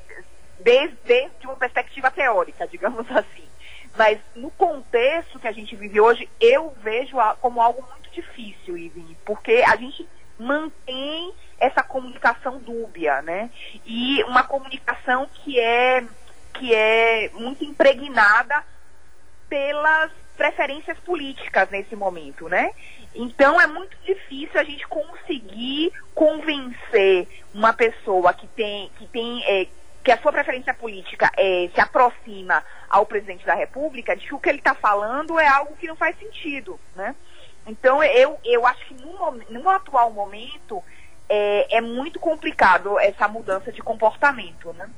desde, 0.60 0.96
desde 1.04 1.46
uma 1.46 1.56
perspectiva 1.56 2.10
teórica, 2.10 2.66
digamos 2.66 3.04
assim. 3.14 3.44
Mas 3.96 4.18
no 4.36 4.50
contexto 4.52 5.38
que 5.38 5.48
a 5.48 5.52
gente 5.52 5.74
vive 5.74 6.00
hoje, 6.00 6.28
eu 6.40 6.74
vejo 6.82 7.16
como 7.40 7.60
algo 7.60 7.86
muito 7.90 8.10
difícil, 8.10 8.78
Ivy, 8.78 9.16
porque 9.24 9.64
a 9.66 9.76
gente 9.76 10.08
mantém 10.38 11.34
essa 11.58 11.82
comunicação 11.82 12.58
dúbia, 12.58 13.20
né? 13.20 13.50
E 13.84 14.22
uma 14.24 14.44
comunicação 14.44 15.28
que 15.34 15.60
é, 15.60 16.02
que 16.54 16.74
é 16.74 17.30
muito 17.34 17.64
impregnada 17.64 18.64
pelas 19.48 20.10
preferências 20.36 20.96
políticas 21.00 21.68
nesse 21.68 21.94
momento, 21.94 22.48
né? 22.48 22.70
Então 23.14 23.60
é 23.60 23.66
muito 23.66 23.96
difícil 24.04 24.58
a 24.58 24.64
gente 24.64 24.86
conseguir 24.86 25.92
convencer 26.14 27.26
uma 27.52 27.72
pessoa 27.72 28.32
que 28.32 28.46
tem, 28.48 28.90
que 28.98 29.06
tem, 29.08 29.42
é, 29.44 29.66
que 30.04 30.12
a 30.12 30.18
sua 30.18 30.32
preferência 30.32 30.72
política 30.72 31.30
é, 31.36 31.68
se 31.74 31.80
aproxima 31.80 32.64
ao 32.88 33.04
presidente 33.04 33.44
da 33.44 33.54
República 33.54 34.16
de 34.16 34.26
que 34.26 34.34
o 34.34 34.38
que 34.38 34.48
ele 34.48 34.58
está 34.58 34.74
falando 34.74 35.38
é 35.38 35.48
algo 35.48 35.76
que 35.76 35.88
não 35.88 35.96
faz 35.96 36.16
sentido, 36.18 36.78
né? 36.94 37.14
Então 37.66 38.02
eu, 38.02 38.38
eu 38.44 38.66
acho 38.66 38.86
que 38.86 38.94
no, 38.94 39.32
no 39.50 39.68
atual 39.68 40.10
momento 40.12 40.82
é, 41.28 41.78
é 41.78 41.80
muito 41.80 42.18
complicado 42.18 42.98
essa 42.98 43.28
mudança 43.28 43.70
de 43.70 43.82
comportamento, 43.82 44.72
né? 44.72 44.88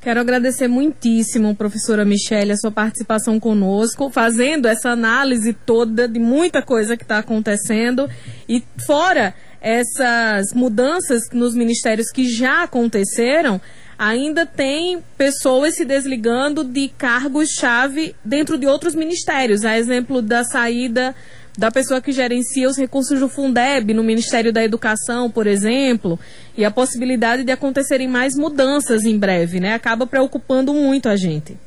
Quero 0.00 0.20
agradecer 0.20 0.68
muitíssimo, 0.68 1.56
professora 1.56 2.04
Michelle, 2.04 2.52
a 2.52 2.56
sua 2.56 2.70
participação 2.70 3.40
conosco, 3.40 4.08
fazendo 4.10 4.68
essa 4.68 4.90
análise 4.90 5.52
toda 5.52 6.06
de 6.06 6.20
muita 6.20 6.62
coisa 6.62 6.96
que 6.96 7.02
está 7.02 7.18
acontecendo. 7.18 8.08
E 8.48 8.62
fora 8.86 9.34
essas 9.60 10.54
mudanças 10.54 11.22
nos 11.32 11.52
ministérios 11.52 12.12
que 12.12 12.30
já 12.30 12.62
aconteceram, 12.62 13.60
ainda 13.98 14.46
tem 14.46 15.02
pessoas 15.16 15.74
se 15.74 15.84
desligando 15.84 16.62
de 16.62 16.88
cargos-chave 16.96 18.14
dentro 18.24 18.56
de 18.56 18.68
outros 18.68 18.94
ministérios. 18.94 19.64
A 19.64 19.76
exemplo 19.76 20.22
da 20.22 20.44
saída 20.44 21.12
da 21.58 21.72
pessoa 21.72 22.00
que 22.00 22.12
gerencia 22.12 22.68
os 22.68 22.78
recursos 22.78 23.18
do 23.18 23.28
Fundeb 23.28 23.92
no 23.92 24.04
Ministério 24.04 24.52
da 24.52 24.62
Educação, 24.62 25.28
por 25.28 25.44
exemplo, 25.44 26.16
e 26.56 26.64
a 26.64 26.70
possibilidade 26.70 27.42
de 27.42 27.50
acontecerem 27.50 28.06
mais 28.06 28.36
mudanças 28.36 29.02
em 29.02 29.18
breve, 29.18 29.58
né? 29.58 29.74
Acaba 29.74 30.06
preocupando 30.06 30.72
muito 30.72 31.08
a 31.08 31.16
gente. 31.16 31.58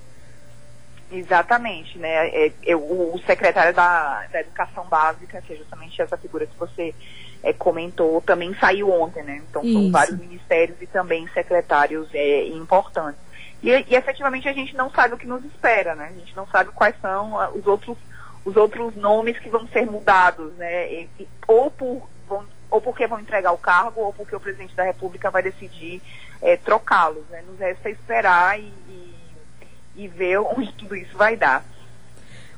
Exatamente, 1.11 1.99
né? 1.99 2.29
É, 2.29 2.53
é, 2.67 2.73
o, 2.73 3.19
secretário 3.27 3.73
da, 3.73 4.25
da 4.31 4.39
Educação 4.39 4.85
Básica, 4.85 5.41
que 5.41 5.51
é 5.51 5.57
justamente 5.57 6.01
essa 6.01 6.15
figura 6.15 6.47
que 6.47 6.57
você 6.57 6.95
é, 7.43 7.51
comentou, 7.51 8.21
também 8.21 8.55
saiu 8.61 8.89
ontem, 8.89 9.21
né? 9.23 9.41
Então 9.49 9.61
Isso. 9.61 9.73
são 9.73 9.91
vários 9.91 10.17
ministérios 10.17 10.81
e 10.81 10.87
também 10.87 11.27
secretários 11.33 12.07
é, 12.13 12.47
importantes. 12.47 13.19
E, 13.61 13.69
e 13.69 13.93
efetivamente 13.93 14.47
a 14.47 14.53
gente 14.53 14.73
não 14.73 14.89
sabe 14.89 15.15
o 15.15 15.17
que 15.17 15.27
nos 15.27 15.43
espera, 15.43 15.95
né? 15.95 16.13
A 16.15 16.17
gente 16.17 16.33
não 16.33 16.47
sabe 16.47 16.71
quais 16.71 16.95
são 17.01 17.35
os 17.53 17.67
outros 17.67 17.97
os 18.43 18.55
outros 18.55 18.95
nomes 18.95 19.37
que 19.39 19.49
vão 19.49 19.67
ser 19.67 19.85
mudados, 19.85 20.53
né? 20.53 20.91
E, 20.93 21.27
ou, 21.47 21.69
por, 21.69 22.09
vão, 22.27 22.43
ou 22.69 22.81
porque 22.81 23.07
vão 23.07 23.19
entregar 23.19 23.51
o 23.51 23.57
cargo, 23.57 24.01
ou 24.01 24.13
porque 24.13 24.35
o 24.35 24.39
presidente 24.39 24.75
da 24.75 24.83
República 24.83 25.29
vai 25.29 25.43
decidir 25.43 26.01
é, 26.41 26.57
trocá-los. 26.57 27.23
Né? 27.29 27.43
Nos 27.47 27.59
resta 27.59 27.89
esperar 27.89 28.59
e, 28.59 28.71
e, 28.89 29.15
e 29.95 30.07
ver 30.07 30.39
onde 30.39 30.73
tudo 30.77 30.95
isso 30.95 31.15
vai 31.17 31.35
dar. 31.35 31.63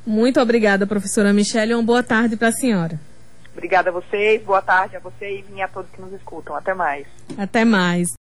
Muito 0.05 0.39
obrigada, 0.39 0.85
professora 0.85 1.31
Michelle. 1.31 1.73
Uma 1.73 1.83
boa 1.83 2.03
tarde 2.03 2.35
para 2.35 2.49
a 2.49 2.51
senhora. 2.51 2.99
Obrigada 3.53 3.89
a 3.89 3.93
vocês, 3.93 4.41
boa 4.43 4.61
tarde 4.61 4.97
a 4.97 4.99
você 4.99 5.43
e 5.47 5.61
a 5.61 5.67
todos 5.67 5.89
que 5.91 6.01
nos 6.01 6.11
escutam. 6.13 6.55
Até 6.55 6.73
mais. 6.73 7.05
Até 7.37 7.63
mais. 7.63 8.09